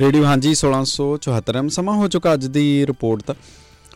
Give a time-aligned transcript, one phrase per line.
[0.00, 3.34] Radio, ਹਾਂਜੀ 1674 ਸਮਾਂ ਹੋ ਚੁੱਕਾ ਅੱਜ ਦੀ ਰਿਪੋਰਟ ਦਾ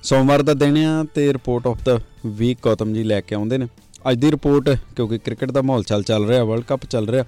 [0.03, 1.99] ਸੋਮਵਾਰ ਦਾ ਦਿਨ ਆ ਤੇ report of the
[2.37, 3.67] week Gautam ji ਲੈ ਕੇ ਆਉਂਦੇ ਨੇ।
[4.11, 7.25] ਅੱਜ ਦੀ ਰਿਪੋਰਟ, ਕਿਉਂਕਿ ਕ੍ਰਿਕਟ ਦਾ ਮਾਹੌਲ ਚੱਲ ਚੱਲ ਰਿਹਾ ਵਰਲਡ ਕੱਪ ਚੱਲ ਰਿਹਾ,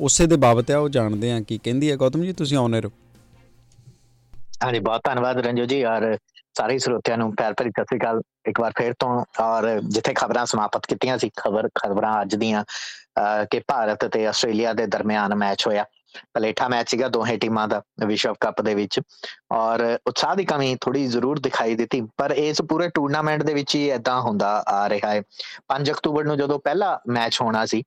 [0.00, 2.90] ਉਸੇ ਦੇ ਬਾਬਤ ਆ, ਉਹ ਜਾਣਦੇ ਆ ਕੀ ਕਹਿੰਦੀ ਹੈ ਗੌਤਮ ਜੀ, ਤੁਸੀਂ ਆਉਨੇ ਰਹੋ।
[4.62, 6.16] ਹਾਂਜੀ, ਬਹੁਤ ਧੰਨਵਾਦ ਰੰਜੋ ਜੀ, ਔਰ
[6.58, 10.46] ਸਾਰੇ ਸਰੋਤਿਆਂ ਨੂੰ ਪਿਆਰ ਭਰੀ ਸਤਿ ਸ੍ਰੀ ਅਕਾਲ। ਇੱਕ ਵਾਰ ਫੇਰ ਤੋਂ, ਔਰ ਜਿੱਥੇ ਖਬਰਾਂ
[10.46, 12.64] ਸਮਾਪਤ ਕੀਤੀਆਂ ਸੀ, ਖਬਰ, ਖਬਰਾਂ ਅੱਜ ਦੀਆਂ
[13.50, 15.84] ਕਿ ਭਾਰਤ ਤੇ ਆਸਟ੍ਰੇਲੀਆ ਦੇ ਦਰਮਿਆਨ ਮੈਚ ਹੋਇਆ।
[16.34, 19.00] ਪਲੇਠਾ ਮੈਚ ਸੀਗਾ ਦੋਹੇ ਟੀਮਾਂ ਦਾ ਵਿਸ਼ਵ ਕੱਪ ਦੇ ਵਿੱਚ
[19.52, 23.88] ਔਰ ਉਤਸ਼ਾਹ ਦੀ ਕਮੀ ਥੋੜੀ ਜ਼ਰੂਰ ਦਿਖਾਈ ਦਿੱਤੀ, ਪਰ ਇਸ ਪੂਰੇ ਟੂਰਨਾਮੈਂਟ ਦੇ ਵਿੱਚ ਹੀ
[23.90, 25.22] ਇਦਾਂ ਹੁੰਦਾ ਆ ਰਿਹਾ ਹੈ।
[25.68, 27.82] 5 ਅਕਤੂਬਰ ਨੂੰ ਜਦੋਂ ਪਹਿਲਾ ਮੈਚ ਹੋਣਾ ਸੀ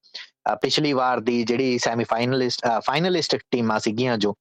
[0.62, 4.34] ਪਿਛਲੀ ਵਾਰ ਦੀ ਜਿਹੜੀ ਸੈਮੀਫਾਈਨਲਿਸਟ ਫਾਈਨਲਿਸਟ ਟੀਮਾਂ ਸੀਗੀਆਂ ਜੋ,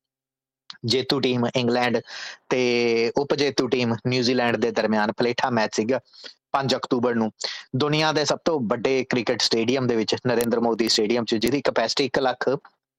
[0.86, 1.98] ਜੇਤੂ ਟੀਮ ਇੰਗਲੈਂਡ
[2.50, 6.00] ਤੇ ਉਪ ਜੇਤੂ ਟੀਮ ਨਿਊਜ਼ੀਲੈਂਡ ਦੇ ਦਰਮਿਆਨ ਪਲੇਠਾ ਮੈਚ ਸੀਗਾ
[6.52, 7.30] 5 ਅਕਤੂਬਰ ਨੂੰ।
[7.76, 12.04] ਦੁਨੀਆ ਦੇ ਸਭ ਤੋਂ ਵੱਡੇ ਕ੍ਰਿਕਟ ਸਟੇਡੀਅਮ ਦੇ ਵਿੱਚ ਨਰਿੰਦਰ ਮੋਦੀ ਸਟੇਡੀਅਮ 'ਚ, ਜਿਹਦੀ ਕਪੈਸਿਟੀ
[12.06, 12.48] 1 ਲੱਖ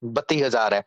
[0.03, 0.81] 32000 ਹੈ।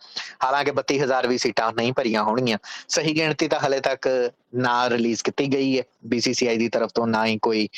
[0.45, 2.59] ਹਾਲਾਂਕਿ 32000 ਵੀ ਸੀਟਾਂ ਨਹੀਂ ਭਰੀਆਂ ਹੋਣਗੀਆਂ।
[2.89, 4.09] ਸਹੀ ਗਿਣਤੀ ਤਾਂ ਹਲੇ ਤੱਕ
[4.55, 5.83] ਨਾ ਰਿਲੀਜ਼ ਕੀਤੀ ਗਈ ਹੈ।
[6.15, 7.69] BCCI ਦੀ ਤਰਫ ਤੋਂ ਨਾ ਹੀ ਕੋਈ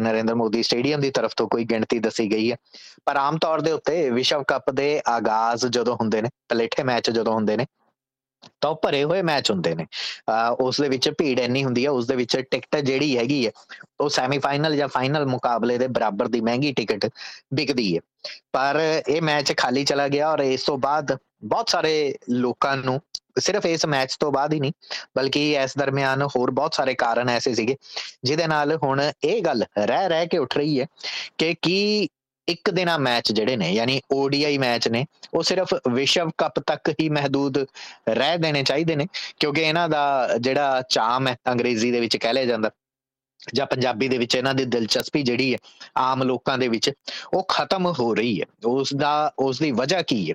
[0.00, 2.56] ਨਰਿੰਦਰ ਮੋਦੀ ਸਟੇਡੀਅਮ ਦੀ ਤਰਫ ਤੋਂ ਕੋਈ ਗਿਣਤੀ ਦੱਸੀ ਗਈ ਹੈ।
[3.04, 7.34] ਪਰ ਆਮ ਤੌਰ ਦੇ ਉੱਤੇ ਵਿਸ਼ਵ ਕੱਪ ਦੇ ਆਗਾਜ਼ ਜਦੋਂ ਹੁੰਦੇ ਨੇ, ਪਲੇਠੇ ਮੈਚ ਜਦੋਂ
[7.34, 7.66] ਹੁੰਦੇ ਨੇ
[8.60, 9.86] ਤਾਂ ਭਰੇ ਹੋਏ ਮੈਚ ਹੁੰਦੇ ਨੇ।
[10.60, 13.50] ਉਸ ਦੇ ਵਿੱਚ ਭੀੜ ਇੰਨੀ ਹੁੰਦੀ ਹੈ ਉਸ ਦੇ ਵਿੱਚ ਟਿਕਟ ਜਿਹੜੀ ਹੈਗੀ ਹੈ
[14.00, 17.08] ਉਹ ਸੈਮੀਫਾਈਨਲ ਜਾਂ ਫਾਈਨਲ ਮੁਕਾਬਲੇ ਦੇ ਬਰਾਬਰ ਦੀ ਮਹਿੰਗੀ ਟਿਕਟ
[17.54, 18.00] ਵਿਕਦੀ ਹੈ
[18.52, 21.92] ਪਰ ਇਹ ਮੈਚ ਖਾਲੀ ਚਲਾ ਗਿਆ ਔਰ ਇਸ ਤੋਂ ਬਾਅਦ ਬਹੁਤ ਸਾਰੇ
[22.30, 23.00] ਲੋਕਾਂ ਨੂੰ,
[23.40, 24.72] ਸਿਰਫ ਇਸ ਮੈਚ ਤੋਂ ਬਾਅਦ ਹੀ ਨਹੀਂ,
[25.16, 27.76] ਬਲਕਿ ਇਸ ਦਰਮਿਆਨ ਹੋਰ ਬਹੁਤ ਸਾਰੇ ਕਾਰਨ ਐਸੇ ਸੀਗੇ,
[28.24, 30.86] ਜਿਹਦੇ ਨਾਲ ਹੁਣ ਇਹ ਗੱਲ ਰਹਿ ਰਹਿ ਕੇ ਉੱਠ ਰਹੀ ਹੈ
[31.38, 32.08] ਕਿ ਕੀ
[32.50, 37.08] ਇੱਕ ਦਿਨਾ ਮੈਚ ਜਿਹੜੇ ਨੇ, ਯਾਨੀ ODI ਮੈਚ ਨੇ, ਉਹ ਸਿਰਫ ਵਿਸ਼ਵ ਕੱਪ ਤੱਕ ਹੀ
[37.08, 37.58] ਮਹਦੂਦ
[38.08, 39.06] ਰਹਿ ਦੇਣੇ ਚਾਹੀਦੇ ਨੇ,
[39.40, 42.70] ਕਿਉਂਕਿ ਇਹਨਾਂ ਦਾ ਜਿਹੜਾ ਚਾਮ ਹੈ, ਅੰਗਰੇਜ਼ੀ ਦੇ ਵਿੱਚ ਕਹਿ ਲਿਆ ਜਾਂਦਾ,
[43.54, 45.58] ਜਾਂ ਪੰਜਾਬੀ ਦੇ ਵਿੱਚ ਇਹਨਾਂ ਦੀ ਦਿਲਚਸਪੀ ਜਿਹੜੀ ਹੈ,
[45.96, 46.90] ਆਮ ਲੋਕਾਂ ਦੇ ਵਿੱਚ,
[47.34, 50.34] ਉਹ ਖਤਮ ਹੋ ਰਹੀ ਹੈ। ਉਸ ਦਾ, ਉਸ ਦੀ ਵਜ੍ਹਾ ਕੀ ਹੈ?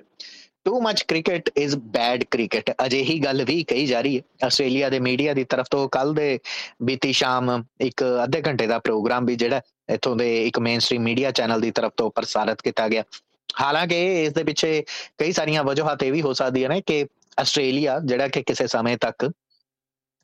[0.64, 4.98] Too much cricket is bad cricket ਅਜਿਹੀ ਗੱਲ ਵੀ ਕਹੀ ਜਾ ਰਹੀ ਹੈ। ਆਸਟ੍ਰੇਲੀਆ ਦੇ
[4.98, 6.38] ਮੀਡੀਆ ਦੀ ਤਰਫ ਤੋਂ ਕੱਲ ਦੇ
[6.82, 11.60] ਬੀਤੀ ਸ਼ਾਮ ਇੱਕ ਅੱਧੇ ਘੰਟੇ ਦਾ ਪ੍ਰੋਗਰਾਮ ਵੀ ਜਿਹੜਾ ਇਥੋਂ ਦੇ ਇੱਕ ਮੇਨਸਟ੍ਰੀਮ ਮੀਡੀਆ ਚੈਨਲ
[11.60, 13.02] ਦੀ ਤਰਫ ਤੋਂ ਪ੍ਰਸਾਰਿਤ ਕੀਤਾ ਗਿਆ।
[13.60, 14.82] ਹਾਲਾਂਕਿ ਇਸ ਦੇ ਪਿੱਛੇ
[15.18, 17.04] ਕਈ ਸਾਰੀਆਂ ਵਜ੍ਹਾਵਾਂ ਤੇ ਵੀ ਹੋ ਸਕਦੀਆਂ ਨੇ ਕਿ
[17.40, 19.30] ਆਸਟ੍ਰੇਲੀਆ, ਜਿਹੜਾ ਕਿ ਕਿਸੇ ਸਮੇਂ ਤੱਕ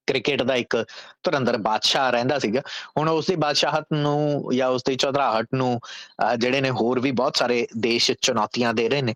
[0.09, 0.77] ਕ੍ਰਿਕਟ ਦਾ ਇੱਕ
[1.23, 2.61] ਧੁਰੰਦਰ ਬਾਦਸ਼ਾਹ ਰਹਿੰਦਾ ਸੀਗਾ,
[2.99, 5.79] ਹੁਣ ਉਸ ਦੀ ਬਾਦਸ਼ਾਹਤ ਨੂੰ ਜਾਂ ਉਸ ਦੀ ਚੌਧਰਾਹਟ ਨੂੰ
[6.39, 9.15] ਜਿਹੜੇ ਨੇ ਹੋਰ ਵੀ ਬਹੁਤ ਸਾਰੇ ਦੇਸ਼ ਚੁਣੌਤੀਆਂ ਦੇ ਰਹੇ ਨੇ।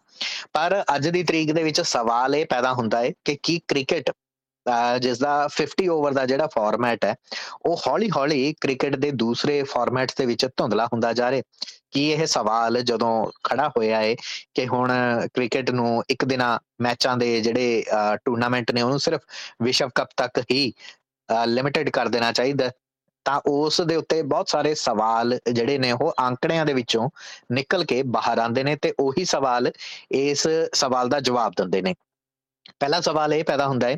[0.52, 4.10] ਪਰ ਅੱਜ ਦੀ ਤਰੀਕ ਦੇ ਵਿੱਚ ਸਵਾਲ ਇਹ ਪੈਦਾ ਹੁੰਦਾ ਹੈ ਕਿ ਕੀ ਕ੍ਰਿਕਟ
[5.00, 7.15] ਜਿਸ ਦਾ 50 ਓਵਰ ਦਾ ਜਿਹੜਾ ਫਾਰਮੈਟ ਹੈ,
[7.66, 11.43] ਉਹ ਹੌਲੀ-ਹੌਲੀ ਕ੍ਰਿਕਟ ਦੇ ਦੂਸਰੇ ਫਾਰਮੈਟਸ ਦੇ ਵਿੱਚ ਧੁੰਦਲਾ ਹੁੰਦਾ ਜਾ ਰਿਹਾ।
[11.93, 13.10] ਕੀ ਇਹ ਸਵਾਲ ਜਦੋਂ
[13.44, 14.15] ਖੜਾ ਹੋਇਆ ਹੈ
[14.54, 14.91] ਕਿ ਹੁਣ
[15.34, 17.84] ਕ੍ਰਿਕਟ ਨੂੰ ਇੱਕ ਦਿਨਾ ਮੈਚਾਂ ਦੇ ਜਿਹੜੇ
[18.25, 19.21] ਟੂਰਨਾਮੈਂਟ ਨੇ ਉਹਨੂੰ ਸਿਰਫ
[19.62, 20.72] ਵਿਸ਼ਵ ਕੱਪ ਤੱਕ ਹੀ
[21.47, 22.71] ਲਿਮਿਟਿਡ ਕਰ ਦੇਣਾ ਚਾਹੀਦਾ,
[23.27, 27.09] ਤਾਂ ਉਸ ਦੇ ਉੱਤੇ ਬਹੁਤ ਸਾਰੇ ਸਵਾਲ ਜਿਹੜੇ ਨੇ ਉਹ ਅੰਕੜਿਆਂ ਦੇ ਵਿੱਚੋਂ
[27.53, 29.71] ਨਿਕਲ ਕੇ ਬਾਹਰ ਆਉਂਦੇ ਨੇ ਤੇ ਉਹੀ ਸਵਾਲ
[30.12, 31.94] ਇਸ ਸਵਾਲ ਦਾ ਜਵਾਬ ਦਿੰਦੇ ਨੇ।
[32.81, 33.97] ਪਹਿਲਾ ਸਵਾਲ ਇਹ ਪੈਦਾ ਹੁੰਦਾ ਹੈ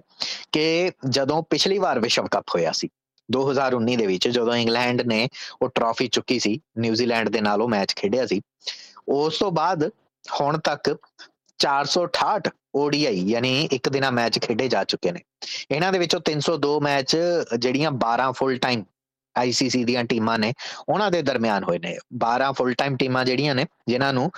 [0.53, 2.89] ਕਿ ਜਦੋਂ ਪਿਛਲੀ ਵਾਰ ਵਿਸ਼ਵ ਕੱਪ ਹੋਇਆ ਸੀ
[3.29, 5.29] 2019 ਦੇ ਵਿੱਚ ਜਦੋਂ ਇੰਗਲੈਂਡ ਨੇ
[5.63, 8.41] ਉਹ ਟਰਾਫੀ ਚੁੱਕੀ ਸੀ, ਨਿਊਜ਼ੀਲੈਂਡ ਦੇ ਨਾਲ ਉਹ ਮੈਚ ਖੇਡਿਆ ਸੀ,
[9.09, 9.91] ਉਸ ਤੋਂ ਬਾਅਦ
[10.25, 10.97] ਹੁਣ ਤੱਕ
[11.61, 15.21] 468 ODI ਯਾਨੀ ਇੱਕ ਦਿਨਾ ਮੈਚ ਖੇਡੇ ਜਾ ਚੁੱਕੇ ਨੇ।
[15.71, 17.17] ਇਹਨਾਂ ਦੇ ਵਿੱਚੋਂ 302 ਮੈਚ
[17.59, 18.85] ਜਿਹੜੀਆਂ 12 ਫੁੱਲ ਟਾਈਮ
[19.39, 20.53] ਆਈਸੀਸੀ ਦੀਆਂ ਟੀਮਾਂ ਨੇ,
[20.89, 24.31] ਉਹਨਾਂ ਦੇ ਦਰਮਿਆਨ ਹੋਏ ਨੇ। 12 ਫੁੱਲ ਟਾਈਮ ਟੀਮਾਂ ਜਿਹੜੀਆਂ ਨੇ, ਜਿਨ੍ਹਾਂ ਨੂੰ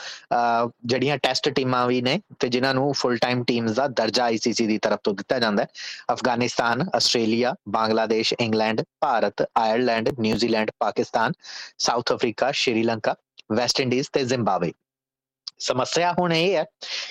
[0.87, 4.79] ਜਿਹੜੀਆਂ ਟੈਸਟ ਟੀਮਾਂ ਵੀ ਨੇ ਤੇ ਜਿਨ੍ਹਾਂ ਨੂੰ ਫੁੱਲ ਟਾਈਮ ਟੀਮਸ ਦਾ ਦਰਜਾ ਆਈਸੀਸੀ ਦੀ
[4.79, 5.69] ਤਰਫ ਤੋਂ ਦਿੱਤਾ ਜਾਂਦਾ ਹੈ।
[6.13, 11.33] Afghanistan, Australia, Bangladesh, England, Bharat, Ireland New Zealand Pakistan,
[11.79, 13.15] South Africa, Sri Lanka,
[13.53, 14.73] West Indies ਤੇ ਜ਼ਿੰਬਾਬਵੇ।
[15.59, 16.65] ਸਮੱਸਿਆ ਹੁਣ ਇਹ ਹੈ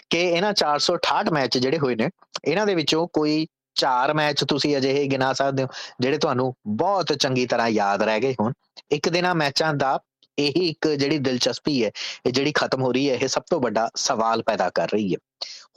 [0.10, 2.10] ਕਿ ਇਹਨਾਂ 468 ਮੈਚ ਜਿਹੜੇ ਹੋਏ ਨੇ,
[2.46, 3.46] ਇਹਨਾਂ ਦੇ ਵਿੱਚੋਂ ਕੋਈ
[3.80, 5.68] ਚਾਰ ਮੈਚ ਤੁਸੀਂ ਅਜਿਹੇ ਗਿਣਾ ਸਕਦੇ ਹੋ,
[6.00, 8.54] ਜਿਹੜੇ ਤੁਹਾਨੂੰ ਬਹੁਤ ਚੰਗੀ ਤਰ੍ਹਾਂ ਯਾਦ ਰਹਿ ਗਏ ਹੋਣ।
[8.92, 9.98] ਇੱਕ ਦਿਨਾਂ ਮੈਚਾਂ ਦਾ
[10.38, 11.92] ਇਹੀ ਇੱਕ ਜਿਹੜੀ ਦਿਲਚਸਪੀ ਹੈ,
[12.26, 15.18] ਇਹ ਜਿਹੜੀ ਖਤਮ ਹੋ ਰਹੀ ਹੈ, ਇਹ ਸਭ ਤੋਂ ਵੱਡਾ ਸਵਾਲ ਪੈਦਾ ਕਰ ਰਹੀ ਹੈ।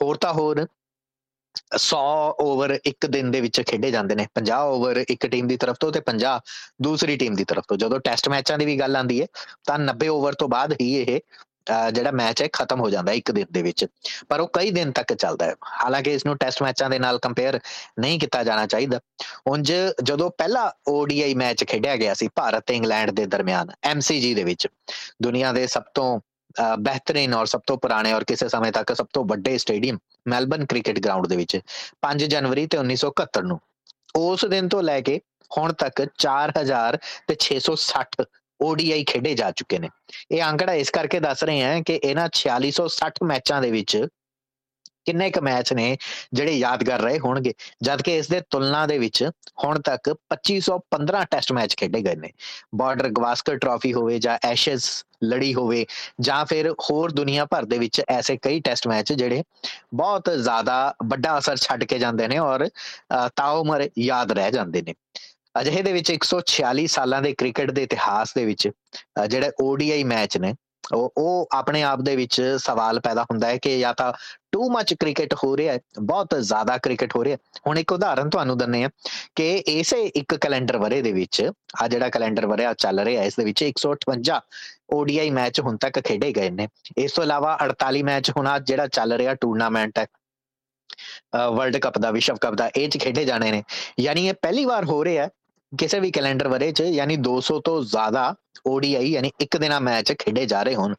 [0.02, 0.66] ਹੋਰ ਤਾਂ ਹੋਰ
[1.76, 1.98] 100
[2.40, 5.90] ਓਵਰ ਇੱਕ ਦਿਨ ਦੇ ਵਿੱਚ ਖੇਡੇ ਜਾਂਦੇ ਨੇ। 50 ਓਵਰ ਇੱਕ ਟੀਮ ਦੀ ਤਰਫ ਤੋਂ
[5.92, 6.38] ਤੇ 50
[6.82, 9.26] ਦੂਸਰੀ ਟੀਮ ਦੀ ਤਰਫ ਤੋਂ। ਜਦੋਂ ਟੈਸਟ ਮੈਚਾਂ ਦੀ ਵੀ ਗੱਲ ਆਂਦੀ ਹੈ,
[9.66, 11.20] ਤਾਂ 90 ਓਵਰ ਤੋਂ ਬਾਅਦ ਹੀ ਇਹ
[11.92, 13.84] ਜਿਹੜਾ ਮੈਚ ਹੈ ਖਤਮ ਹੋ ਜਾਂਦਾ ਇੱਕ ਦਿਨ ਦੇ ਵਿੱਚ।
[14.28, 17.58] ਪਰ ਉਹ ਕਈ ਦਿਨ ਤੱਕ ਚੱਲਦਾ ਹੈ। ਹਾਲਾਂਕਿ ਇਸ ਨੂੰ ਟੈਸਟ ਮੈਚਾਂ ਦੇ ਨਾਲ ਕੰਪੇਅਰ
[18.00, 19.00] ਨਹੀਂ ਕੀਤਾ ਜਾਣਾ ਚਾਹੀਦਾ।
[19.46, 19.72] ਉਂਝ
[20.02, 24.68] ਜਦੋਂ ਪਹਿਲਾ ODI ਮੈਚ ਖੇਡਿਆ ਗਿਆ ਸੀ, ਭਾਰਤ ਤੇ ਇੰਗਲੈਂਡ ਦੇ ਦਰਮਿਆਨ MCG ਦੇ ਵਿੱਚ,
[25.22, 26.20] ਦੁਨੀਆ ਦੇ ਸਭ ਤੋਂ
[26.78, 29.98] ਬਿਹਤਰੀਨ ਔਰ ਸਭ ਤੋਂ ਪੁਰਾਣੇ ਔਰ ਕਿਸੇ ਸਮੇਂ ਤੱਕ ਸਭ ਤੋਂ ਵੱਡੇ ਸਟੇਡੀਅਮ
[30.28, 31.58] ਮੈਲਬਨ ਕ੍ਰਿਕਟ ਗਰਾਊਂਡ ਦੇ ਵਿੱਚ
[32.02, 33.58] 5 ਜਨਵਰੀ ਤੇ 1971 ਨੂੰ।
[34.16, 35.20] ਉਸ ਦਿਨ ਤੋਂ ਲੈ ਕੇ
[35.50, 36.98] ਹੁਣ ਤੱਕ 4000
[37.28, 38.26] ਤੇ 660
[38.62, 39.88] ODI ਖੇਡੇ ਜਾ ਚੁੱਕੇ ਨੇ।
[40.30, 43.96] ਇਹ ਅੰਕੜਾ ਇਸ ਕਰਕੇ ਦੱਸ ਰਹੇ ਹਾਂ ਕਿ ਇਹਨਾਂ 4660 ਮੈਚਾਂ ਦੇ ਵਿੱਚ
[45.06, 45.84] ਕਿੰਨੇ ਕ ਮੈਚ ਨੇ
[46.32, 49.22] ਜਿਹੜੇ ਯਾਦਗਾਰ ਰਹੇ ਹੋਣਗੇ ਜਦ ਕਿ ਇਸ ਦੇ ਤੁਲਨਾ ਦੇ ਵਿੱਚ
[49.64, 52.30] ਹੁਣ ਤੱਕ 2515 ਟੈਸਟ ਮੈਚ ਖੇਡੇ ਗਏ ਨੇ।
[52.74, 54.86] ਬਾਰਡਰ ਗਵਾਸਕਰ ਟਰਾਫੀ ਹੋਵੇ ਜਾਂ ਐਸ਼ਜ਼
[55.24, 55.84] ਲੜੀ ਹੋਵੇ
[56.20, 59.42] ਜਾਂ ਫਿਰ ਹੋਰ ਦੁਨੀਆ ਭਰ ਦੇ ਵਿੱਚ ਐਸੇ ਕਈ ਟੈਸਟ ਮੈਚ ਜਿਹੜੇ
[59.94, 62.68] ਬਹੁਤ ਜ਼ਿਆਦਾ ਵੱਡਾ ਅਸਰ ਛੱਡ ਕੇ ਜਾਂਦੇ ਨੇ ਔਰ
[63.36, 64.94] ਤਾਉਮਰ ਯਾਦ ਰਹਿ ਜਾਂਦੇ ਨੇ।
[65.54, 68.68] ਅਜਿਹੇ ਦੇ ਵਿੱਚ 146 ਸਾਲਾਂ ਦੇ ਕ੍ਰਿਕਟ ਦੇ ਇਤਿਹਾਸ ਦੇ ਵਿੱਚ
[69.28, 70.54] ਜਿਹੜੇ ODI ਮੈਚ ਨੇ,
[70.94, 74.12] ਉਹ ਉਹ ਆਪਣੇ ਆਪ ਦੇ ਵਿੱਚ ਸਵਾਲ ਪੈਦਾ ਹੁੰਦਾ ਹੈ ਕਿ ਜਾਂ ਤਾਂ
[74.52, 78.56] ਟੂ ਮੱਚ ਕ੍ਰਿਕਟ ਹੋ ਰਿਹਾ ਹੈ, ਬਹੁਤ ਜ਼ਿਆਦਾ ਕ੍ਰਿਕਟ ਹੋ ਰਿਹਾ ਹੁਣ ਇੱਕ ਉਦਾਹਰਨ ਤੁਹਾਨੂੰ
[78.58, 78.88] ਦਿੰਨੇ ਆ
[79.36, 81.42] ਕਿ ਇਸੇ ਇੱਕ ਕੈਲੰਡਰ ਵਰੇ ਦੇ ਵਿੱਚ
[81.82, 84.40] ਆ ਜਿਹੜਾ ਕੈਲੰਡਰ ਵਰਿਆ ਚੱਲ ਰਿਹਾ ਇਸ ਦੇ ਵਿੱਚ 158
[84.94, 89.12] ODI ਮੈਚ ਹੁਣ ਤੱਕ ਖੇਡੇ ਗਏ ਨੇ। ਇਸ ਤੋਂ ਇਲਾਵਾ 48 ਮੈਚ ਹੁਣ ਜਿਹੜਾ ਚੱਲ
[89.12, 90.06] ਰਿਹਾ ਟੂਰਨਾਮੈਂਟ ਹੈ
[91.34, 93.62] ਵਰਲਡ ਕੱਪ ਦਾ, ਵਿਸ਼ਵ ਕੱਪ ਦਾ, ਇਹ ਚ ਖੇਡੇ ਜਾਣੇ ਨੇ।
[94.00, 95.30] ਯਾਨੀ ਇਹ ਪਹਿਲੀ ਵਾਰ ਹੋ ਰਿਹਾ ਹੈ
[95.78, 98.34] ਕਿਸੇ ਵੀ ਕੈਲੰਡਰ ਵਰੇ 'ਚ ਯਾਨੀ 200 ਤੋਂ ਜ਼ਿਆਦਾ
[98.70, 100.94] ODI ਯਾਨੀ ਇੱਕ ਦਿਨਾ ਮੈਚ ਖੇਡੇ ਜਾ ਰਹੇ ਹੋਣ।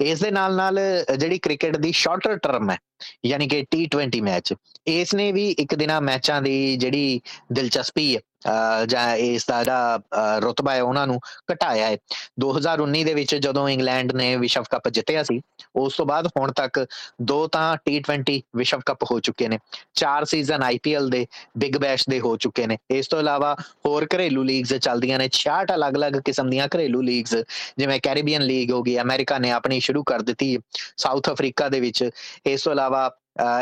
[0.00, 0.78] ਇਸ ਦੇ ਨਾਲ ਨਾਲ
[1.18, 2.76] ਜਿਹੜੀ ਕ੍ਰਿਕਟ ਦੀ ਸ਼ਾਰਟਰ ਟਰਮ ਹੈ,
[3.26, 4.54] ਯਾਨੀ ਕਿ T20 ਮੈਚ,
[4.86, 7.20] ਇਸ ਨੇ ਵੀ ਇੱਕ ਦਿਨਾ ਮੈਚਾਂ ਦੀ ਜਿਹੜੀ
[7.52, 8.20] ਦਿਲਚਸਪੀ ਹੈ
[8.86, 11.18] ਜਾਂ ਇਸ ਦਾ ਜਿਹੜਾ ਰਤਬਾ ਹੈ, ਉਹਨਾਂ ਨੂੰ
[11.52, 11.96] ਘਟਾਇਆ ਹੈ।
[12.40, 15.40] 2019 ਦੇ ਵਿੱਚ ਜਦੋਂ ਇੰਗਲੈਂਡ ਨੇ ਵਿਸ਼ਵ ਕੱਪ ਜਿੱਤਿਆ ਸੀ,
[15.76, 16.84] ਉਸ ਤੋਂ ਬਾਅਦ ਹੁਣ ਤੱਕ
[17.22, 19.58] ਦੋ ਤਾਂ T20 ਵਿਸ਼ਵ ਕੱਪ ਹੋ ਚੁੱਕੇ ਨੇ,
[19.94, 21.26] ਚਾਰ ਸੀਜ਼ਨ IPL ਦੇ
[21.58, 23.54] ਬਿਗ ਬੈਸ਼ ਦੇ ਹੋ ਚੁੱਕੇ ਨੇ। ਇਸ ਤੋਂ ਇਲਾਵਾ
[23.86, 27.34] ਹੋਰ ਘਰੇਲੂ ਲੀਗਸ ਚੱਲਦੀਆਂ ਨੇ 66 ਅਲੱਗ-ਅਲੱਗ ਕਿਸਮ ਦੀਆਂ ਘਰੇਲੂ ਲੀਗਸ
[27.78, 30.56] ਜਿਵੇਂ ਕੈਰੀਬੀਅਨ ਲੀਗ ਹੋ ਗਈ ਅਮਰੀਕਾ ਨੇ ਆਪਣੀ ਸ਼ੁਰੂ ਕਰ ਦਿੱਤੀ
[30.96, 32.08] ਸਾਊਥ ਅਫਰੀਕਾ ਦੇ ਵਿੱਚ।
[32.46, 33.10] ਇਸ ਤੋਂ ਇਲਾਵਾ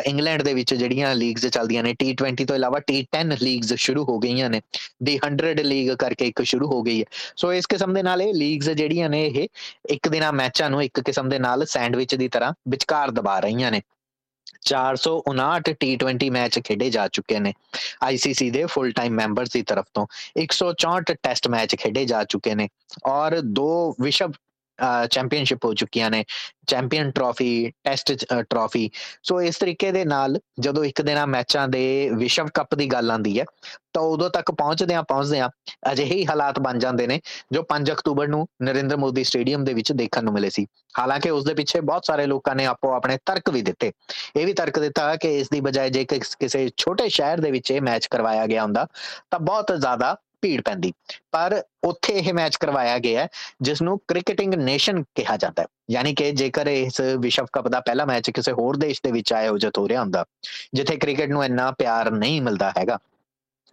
[0.07, 4.51] ਇੰਗਲੈਂਡ ਦੇ ਵਿੱਚ ਜਿਹੜੀਆਂ ਲੀਗਸ ਚੱਲਦੀਆਂ ਨੇ T20 ਤੋਂ ਇਲਾਵਾ T10 ਲੀਗਸ ਸ਼ੁਰੂ ਹੋ ਗਈਆਂ
[4.51, 4.61] ਨੇ,
[5.03, 7.05] ਦੀ 100 ਲੀਗ ਕਰਕੇ ਇੱਕ ਸ਼ੁਰੂ ਹੋ ਗਈ ਹੈ।
[7.37, 9.47] ਸੋ ਇਸ ਕਿਸਮ ਦੇ ਨਾਲ ਇਹ ਲੀਗਸ ਜਿਹੜੀਆਂ ਨੇ ਇਹ
[9.91, 13.83] ਇੱਕ ਦਿਨਾ ਮੈਚਾਂ ਨੂੰ ਇੱਕ ਕਿਸਮ ਦੇ ਨਾਲ ਸੈਂਡਵਿਚ ਦੀ ਤਰ੍ਹਾਂ ਵਿਚਕਾਰ ਦਬਾ ਰਹੀਆਂ ਨੇ।
[14.63, 17.53] 459 T20 ਮੈਚ ਖੇਡੇ ਜਾ ਚੁੱਕੇ ਨੇ
[18.05, 20.07] ICC ਦੇ ਫੁੱਲ ਟਾਈਮ ਮੈਂਬਰਸ ਦੀ ਤਰਫ ਤੋਂ।
[20.37, 22.69] 164 ਟੈਸਟ ਮੈਚ ਖੇਡੇ ਜਾ ਚੁੱਕੇ ਨੇ
[23.07, 23.71] ਔਰ ਦੋ
[24.01, 24.33] ਵਿਸ਼ਵ
[25.11, 26.25] ਚੈਂਪੀਅਨਸ਼ਿਪ ਹੋ ਚੁੱਕੀਆਂ ਨੇ
[26.67, 27.51] champion trophy
[27.85, 28.13] test
[28.51, 28.89] trophy
[29.23, 33.39] so ਇਸ ਤਰੀਕੇ ਦੇ ਨਾਲ ਜਦੋਂ ਇੱਕ ਦਿਨਾਂ ਮੈਚਾਂ ਦੇ ਵਿਸ਼ਵ ਕੱਪ ਦੀ ਗੱਲ ਆਂਦੀ
[33.41, 33.45] ਹੈ,
[33.93, 35.49] ਤਾਂ ਉਦੋਂ ਤੱਕ ਪਹੁੰਚਦੇ ਆ ਪਹੁੰਚਦੇ ਆ
[35.93, 37.21] ਅਜਿਹੇ ਹੀ ਹਾਲਾਤ ਬਣ ਜਾਂਦੇ ਨੇ
[37.53, 40.67] ਜੋ 5 ਅਕਤੂਬਰ ਨੂੰ ਨਰਿੰਦਰ ਮੋਦੀ ਸਟੇਡੀਅਮ ਦੇ ਵਿੱਚ ਦੇਖਣ ਨੂੰ ਮਿਲੇ ਸੀ।
[40.99, 43.93] ਹਾਲਾਂਕਿ ਉਸ ਦੇ ਪਿੱਛੇ ਬਹੁਤ ਸਾਰੇ ਲੋਕਾਂ ਨੇ ਆਪੋ ਆਪਣੇ ਤਰਕ ਵੀ ਦਿੱਤੇ।
[44.37, 47.81] ਇਹ ਵੀ ਤਰਕ ਦਿੱਤਾ ਕਿ ਇਸ ਦੀ ਬਜਾਏ ਜੇ ਕਿਸੇ ਛੋਟੇ ਸ਼ਹਿਰ ਦੇ ਵਿੱਚ ਇਹ
[47.83, 48.87] ਮੈਚ ਕਰਵਾਇਆ ਗਿਆ ਹੁੰਦਾ,
[49.31, 50.93] ਤਾਂ ਬਹੁਤ ਜ਼ਿਆਦਾ ਭੀੜ ਪੈਂਦੀ।
[51.33, 53.27] ਪਰ ਉੱਥੇ ਇਹ ਮੈਚ ਕਰਵਾਇਆ ਗਿਆ
[53.63, 58.05] ਜਿਸ ਨੂੰ ਕ੍ਰਿਕਟਿੰਗ ਨੇਸ਼ਨ ਕਿਹਾ ਜਾਂਦਾ ਹੈ। ਯਾਨੀ ਕਿ ਜੇਕਰ ਇਸ ਵਿਸ਼ਵ ਕੱਪ ਦਾ ਪਹਿਲਾ
[58.05, 60.25] ਮੈਚ ਕਿਸੇ ਹੋਰ ਦੇਸ਼ ਦੇ ਵਿੱਚ ਆਯੋਜਿਤ ਹੋ ਰਿਹਾ ਹੁੰਦਾ,
[60.75, 62.99] ਜਿੱਥੇ ਕ੍ਰਿਕਟ ਨੂੰ ਇੰਨਾ ਪਿਆਰ ਨਹੀਂ ਮਿਲਦਾ ਹੈਗਾ,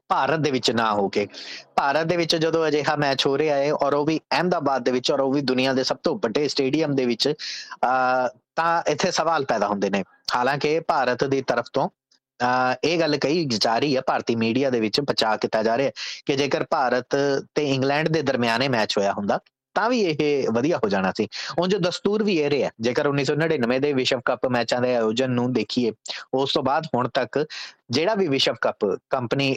[0.09, 1.27] ਭਾਰਤ ਦੇ ਵਿੱਚ ਨਾ ਹੋ ਕੇ।
[1.75, 5.11] ਭਾਰਤ ਦੇ ਵਿੱਚ ਜਦੋਂ ਅਜਿਹਾ ਮੈਚ ਹੋ ਰਿਹਾ ਹੈ ਔਰ ਉਹ ਵੀ ਅਹਿਮਦਾਬਾਦ ਦੇ ਵਿੱਚ
[5.11, 7.33] ਔਰ ਉਹ ਵੀ ਦੁਨੀਆ ਦੇ ਸਭ ਤੋਂ ਵੱਡੇ ਸਟੇਡੀਅਮ ਦੇ ਵਿੱਚ
[8.55, 10.03] ਤਾਂ ਇੱਥੇ ਸਵਾਲ ਪੈਦਾ ਹੁੰਦੇ ਨੇ।
[10.35, 11.87] ਹਾਲਾਂਕਿ ਭਾਰਤ ਦੀ ਤਰਫ ਤੋਂ
[12.84, 15.92] ਇਹ ਗੱਲ ਕਹੀ ਜਾ ਰਹੀ ਹੈ, ਭਾਰਤੀ ਮੀਡੀਆ ਦੇ ਵਿੱਚ ਪਚਾ ਕੀਤਾ ਜਾ ਰਿਹਾ
[16.25, 17.16] ਕਿ ਜੇਕਰ ਭਾਰਤ
[17.56, 19.39] ਤੇ ਇੰਗਲੈਂਡ ਦੇ ਦਰਮਿਆਨੇ ਮੈਚ ਹੋਇਆ ਹੁੰਦਾ,
[19.75, 21.28] ਤਾਂ ਵੀ ਇਹ ਵਧੀਆ ਹੋ ਜਾਣਾ ਸੀ।
[21.60, 25.92] ਉਂਝ ਦਸਤੂਰ ਵੀ ਇਹ ਰਿਹਾ, ਜੇਕਰ 1999 ਦੇ ਵਿਸ਼ਵ ਕੱਪ ਮੈਚਾਂ ਦੇ ਆਯੋਜਨ ਨੂੰ ਦੇਖੀਏ,
[26.34, 27.44] ਉਸ ਤੋਂ ਬਾਅਦ ਹੁਣ ਤੱਕ
[27.92, 29.56] ਜਿਹੜਾ ਵੀ ਵਿਸ਼ਵ ਕੱਪ ਕੰਪਨੀ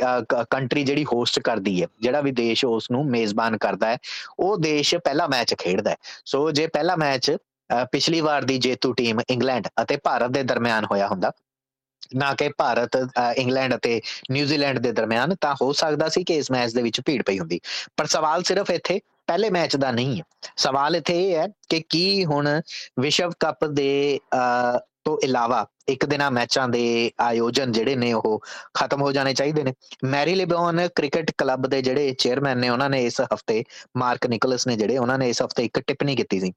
[0.51, 3.99] ਕੰਟਰੀ ਜਿਹੜੀ ਹੋਸਟ ਕਰਦੀ ਹੈ, ਜਿਹੜਾ ਵੀ ਦੇਸ਼ ਉਸ ਨੂੰ ਮੇਜ਼ਬਾਨ ਕਰਦਾ ਹੈ,
[4.39, 7.37] ਉਹ ਦੇਸ਼ ਪਹਿਲਾ ਮੈਚ ਖੇਡਦਾ ਹੈ। ਸੋ ਜੇ ਪਹਿਲਾ ਮੈਚ
[7.93, 11.31] ਪਿਛਲੀ ਵਾਰ ਦੀ ਜੇਤੂ ਟੀਮ ਇੰਗਲੈਂਡ ਅਤੇ ਭਾਰਤ ਦੇ ਦਰਮਿਆਨ ਹੋਇਆ ਹੁੰਦਾ
[12.17, 12.97] ਨਾ ਕਿ ਭਾਰਤ
[13.37, 17.23] ਇੰਗਲੈਂਡ ਅਤੇ ਨਿਊਜ਼ੀਲੈਂਡ ਦੇ ਦਰਮਿਆਨ ਤਾਂ ਹੋ ਸਕਦਾ ਸੀ ਕਿ ਇਸ ਮੈਚ ਦੇ ਵਿੱਚ ਭੀੜ
[17.23, 17.61] ਪਈ ਹੁੰਦੀ।
[17.97, 20.23] ਪਰ ਸਵਾਲ ਸਿਰਫ ਇੱਥੇ, ਪਹਿਲੇ ਮੈਚ ਦਾ ਨਹੀਂ ਹੈ।
[20.57, 22.49] ਸਵਾਲ ਇੱਥੇ ਇਹ ਹੈ ਕਿ ਕੀ ਹੁਣ
[23.01, 24.19] ਵਿਸ਼ਵ ਕੱਪ ਦੇ
[25.11, 28.43] ਤੋਂ ਇਲਾਵਾ ਇੱਕ ਦਿਨਾ ਮੈਚਾਂ ਦੇ ਆਯੋਜਨ ਜਿਹੜੇ ਨੇ ਉਹ
[28.75, 29.73] ਖਤਮ ਹੋ ਜਾਣੇ ਚਾਹੀਦੇ ਨੇ।
[30.05, 33.63] ਮੈਰੀ ਲਿਬਨ ਕ੍ਰਿਕਟ ਕਲੱਬ ਦੇ ਜਿਹੜੇ ਚੇਅਰਮੈਨ ਨੇ, ਉਹਨਾਂ ਨੇ ਇਸ ਹਫ਼ਤੇ
[33.97, 36.53] ਮਾਰਕ ਨਿਕਲਸ ਨੇ ਜਿਹੜੇ, ਉਹਨਾਂ ਨੇ ਇਸ ਹਫ਼ਤੇ ਇੱਕ ਟਿੱਪਣੀ ਕੀਤੀ ਸੀ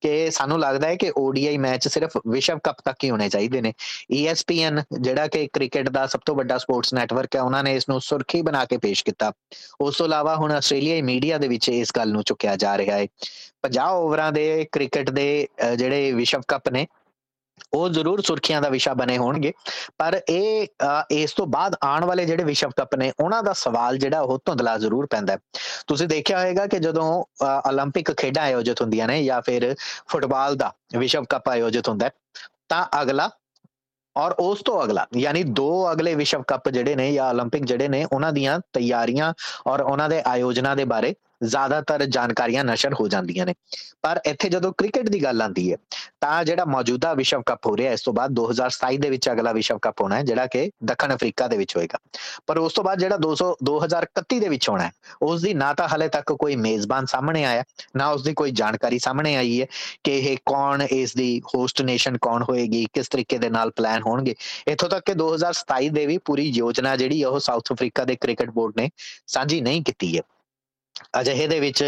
[0.00, 3.72] ਕਿ ਸਾਨੂੰ ਲੱਗਦਾ ਹੈ ਕਿ ODI ਮੈਚ ਸਿਰਫ ਵਿਸ਼ਵ ਕੱਪ ਤੱਕ ਹੀ ਹੋਣੇ ਚਾਹੀਦੇ ਨੇ।
[4.14, 8.00] ESPN ਜਿਹੜਾ ਕਿ ਕ੍ਰਿਕਟ ਦਾ ਸਭ ਤੋਂ ਵੱਡਾ ਸਪੋਰਟਸ ਨੈਟਵਰਕ ਹੈ, ਉਹਨਾਂ ਨੇ ਇਸ ਨੂੰ
[8.00, 9.32] ਸੁਰਖੀ ਬਣਾ ਕੇ ਪੇਸ਼ ਕੀਤਾ।
[9.80, 13.06] ਉਸ ਤੋਂ ਇਲਾਵਾ ਹੁਣ ਆਸਟ੍ਰੇਲੀਆਈ ਮੀਡੀਆ ਦੇ ਵਿੱਚ ਇਸ ਗੱਲ ਨੂੰ ਚੁੱਕਿਆ ਜਾ ਰਿਹਾ ਹੈ।
[13.62, 15.46] 50 ਓਵਰਾਂ ਦੇ ਕ੍ਰਿਕਟ ਦੇ
[15.76, 16.86] ਜਿਹੜੇ ਵਿਸ਼ਵ ਕੱਪ ਨੇ
[17.73, 19.53] ਉਹ ਜ਼ਰੂਰ ਸੁਰਖੀਆਂ ਦਾ ਵਿਸ਼ਾ ਬਣੇ ਹੋਣਗੇ
[19.97, 20.67] ਪਰ ਇਹ
[21.09, 24.77] ਇਸ ਤੋਂ ਬਾਅਦ ਆਉਣ ਵਾਲੇ ਜਿਹੜੇ ਵਿਸ਼ਵ ਕੱਪ ਨੇ ਉਹਨਾਂ ਦਾ ਸਵਾਲ ਜਿਹੜਾ ਉਹ ਧੁੰਦਲਾ
[24.77, 25.37] ਜ਼ਰੂਰ ਪੈਂਦਾ
[25.87, 27.23] ਤੁਸੀਂ ਦੇਖਿਆ ਹੋਵੇਗਾ ਕਿ ਜਦੋਂ
[27.69, 29.75] 올림픽 ਖੇਡਾਂ ਆਯੋਜਿਤ ਹੁੰਦੀਆਂ ਨੇ ਜਾਂ ਫਿਰ
[30.07, 32.09] ਫੁੱਟਬਾਲ ਦਾ ਵਿਸ਼ਵ ਕੱਪ ਆਯੋਜਿਤ ਹੁੰਦਾ
[32.69, 33.29] ਤਾਂ ਅਗਲਾ
[34.15, 38.05] ਔਰ ਉਸ ਤੋਂ ਅਗਲਾ ਯਾਨੀ ਦੋ ਅਗਲੇ ਵਿਸ਼ਵ ਕੱਪ ਜਿਹੜੇ ਨੇ ਜਾਂ 올림픽 ਜਿਹੜੇ ਨੇ
[38.13, 39.33] ਉਹਨਾਂ ਦੀਆਂ ਤਿਆਰੀਆਂ
[39.67, 41.13] ਔਰ ਉਹਨਾਂ ਦੇ ਆਯੋਜਨਾ ਦੇ ਬਾਰੇ
[41.44, 43.54] ਜ਼ਿਆਦਾਤਰ ਜਾਣਕਾਰੀਆਂ ਨਸ਼ਰ ਹੋ ਜਾਂਦੀਆਂ ਨੇ।
[44.02, 45.76] ਪਰ ਇੱਥੇ ਜਦੋਂ ਕ੍ਰਿਕਟ ਦੀ ਗੱਲ ਆਉਂਦੀ ਹੈ,
[46.20, 49.78] ਤਾਂ ਜਿਹੜਾ ਮੌਜੂਦਾ ਵਿਸ਼ਵ ਕੱਪ ਹੋ ਰਿਹਾ, ਇਸ ਤੋਂ ਬਾਅਦ 2027 ਦੇ ਵਿੱਚ ਅਗਲਾ ਵਿਸ਼ਵ
[49.78, 51.98] ਕੱਪ ਹੋਣਾ ਹੈ, ਜਿਹੜਾ ਕਿ ਦੱਖਣ ਅਫਰੀਕਾ ਦੇ ਵਿੱਚ ਹੋਏਗਾ।
[52.46, 54.92] ਪਰ ਉਸ ਤੋਂ ਬਾਅਦ ਜਿਹੜਾ 200 2031 ਦੇ ਵਿੱਚ ਹੋਣਾ ਹੈ,
[55.22, 57.64] ਉਸ ਦੀ ਨਾ ਤਾਂ ਹਲੇ ਤੱਕ ਕੋਈ ਮੇਜ਼ਬਾਨ ਸਾਹਮਣੇ ਆਇਆ,
[57.96, 59.66] ਨਾ ਉਸ ਦੀ ਕੋਈ ਜਾਣਕਾਰੀ ਸਾਹਮਣੇ ਆਈ ਹੈ
[60.04, 64.34] ਕਿ ਇਹ ਕੌਣ, ਇਸ ਦੀ ਹੋਸਟ ਨੇਸ਼ਨ ਕੌਣ ਹੋਏਗੀ, ਕਿਸ ਤਰੀਕੇ ਦੇ ਨਾਲ ਪਲਾਨ ਹੋਣਗੇ।
[64.68, 68.72] ਇਥੋਂ ਤੱਕ ਕਿ 2027 ਦੇ ਵੀ ਪੂਰੀ ਯੋਜਨਾ ਜਿਹੜੀ ਉਹ ਸਾਊਥ ਅਫਰੀਕਾ ਦੇ ਕ੍ਰਿਕਟ ਬੋਰਡ
[68.76, 68.90] ਨੇ
[69.26, 70.22] ਸਾਂਝੀ ਨਹੀਂ ਕੀਤੀ ਹੈ।
[71.20, 71.84] ਅਜਿਹੇ ਦੇ ਵਿੱਚ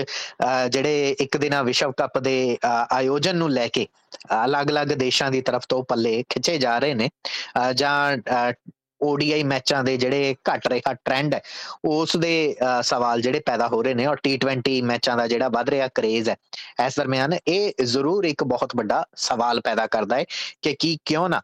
[0.71, 2.37] ਜਿਹੜੇ ਇੱਕ ਦਿਨਾ ਵਿਸ਼ਵ ਕੱਪ ਦੇ
[2.91, 3.87] ਆਯੋਜਨ ਨੂੰ ਲੈ ਕੇ
[4.45, 7.09] ਅਲੱਗ-ਅਲੱਗ ਦੇਸ਼ਾਂ ਦੀ ਤਰਫ ਤੋਂ ਪੱਲੇ ਖਿੱਚੇ ਜਾ ਰਹੇ ਨੇ
[7.75, 8.17] ਜਾਂ
[9.01, 11.41] ODI ਮੈਚਾਂ ਦੇ ਜਿਹੜੇ ਘਟ ਰਿਹਾ ਟ੍ਰੈਂਡ ਹੈ,
[11.89, 15.89] ਉਸ ਦੇ ਸਵਾਲ ਜਿਹੜੇ ਪੈਦਾ ਹੋ ਰਹੇ ਨੇ ਔਰ T20 ਮੈਚਾਂ ਦਾ ਜਿਹੜਾ ਵੱਧ ਰਿਹਾ
[15.95, 16.37] ਕਰੇਜ਼ ਹੈ,
[16.87, 20.25] ਇਸ ਦਰਮਿਆਨ ਇਹ ਜ਼ਰੂਰ ਇੱਕ ਬਹੁਤ ਵੱਡਾ ਸਵਾਲ ਪੈਦਾ ਕਰਦਾ ਹੈ
[20.63, 21.41] ਕਿ ਕੀ ਕਿਉਂ ਨਾ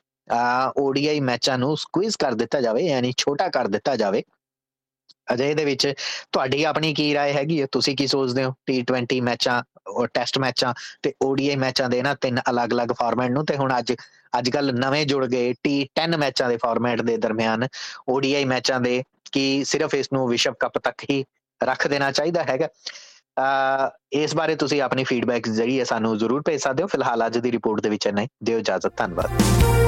[0.80, 4.22] ODI ਮੈਚਾਂ ਨੂੰ ਸਕੁਇਜ਼ ਕਰ ਦਿੱਤਾ ਜਾਵੇ, ਯਾਨੀ ਛੋਟਾ ਕਰ ਦਿੱਤਾ ਜਾਵੇ
[5.33, 5.93] ਅਜੇ ਦੇ ਵਿੱਚ
[6.31, 10.73] ਤੁਹਾਡੀ ਆਪਣੀ ਕੀ رائے ਹੈਗੀ ਹੈ ਤੁਸੀਂ ਕੀ ਸੋਚਦੇ ਹੋ T20 ਮੈਚਾਂ ਔਰ ਟੈਸਟ ਮੈਚਾਂ
[11.03, 13.93] ਤੇ ODI ਮੈਚਾਂ ਦੇ ਨਾ ਤਿੰਨ ਅਲੱਗ-ਅਲੱਗ ਫਾਰਮੈਟ ਨੂੰ ਤੇ ਹੁਣ ਅੱਜ
[14.39, 17.67] ਅੱਜ ਕੱਲ ਨਵੇਂ ਜੁੜ ਗਏ T10 ਮੈਚਾਂ ਦੇ ਫਾਰਮੈਟ ਦੇ ਦਰਮਿਆਨ
[18.11, 21.23] ODI ਮੈਚਾਂ ਦੇ ਕੀ ਸਿਰਫ ਇਸ ਨੂੰ ਵਿਸ਼ਵ ਕੱਪ ਤੱਕ ਹੀ
[21.63, 22.67] ਰੱਖ ਦੇਣਾ ਚਾਹੀਦਾ ਹੈਗਾ
[23.37, 27.51] ਅ ਇਸ ਬਾਰੇ ਤੁਸੀਂ ਆਪਣੀ ਫੀਡਬੈਕ ਜ਼ਰੀਏ ਸਾਨੂੰ ਜ਼ਰੂਰ ਭੇਜ ਸਕਦੇ ਹੋ ਫਿਲਹਾਲ ਅੱਜ ਦੀ
[27.51, 29.84] ਰਿਪੋਰਟ ਦੇ ਵਿੱਚ ਨਹੀਂ ਦਿਓ ਇਜਾਜ਼ਤ ਧੰਨਵਾਦ